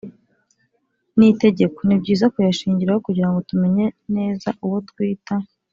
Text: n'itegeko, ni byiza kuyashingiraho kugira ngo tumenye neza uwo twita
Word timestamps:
n'itegeko, 1.17 1.77
ni 1.83 1.95
byiza 2.01 2.25
kuyashingiraho 2.33 2.99
kugira 3.05 3.27
ngo 3.29 3.39
tumenye 3.49 3.85
neza 4.15 4.47
uwo 4.65 4.77
twita 4.89 5.35